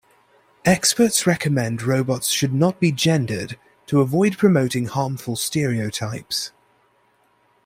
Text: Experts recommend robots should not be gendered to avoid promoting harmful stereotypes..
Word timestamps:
Experts 0.65 1.27
recommend 1.27 1.83
robots 1.83 2.29
should 2.31 2.55
not 2.55 2.79
be 2.79 2.91
gendered 2.91 3.59
to 3.85 4.01
avoid 4.01 4.35
promoting 4.35 4.87
harmful 4.87 5.35
stereotypes.. 5.35 6.51